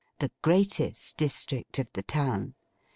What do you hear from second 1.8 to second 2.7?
the town.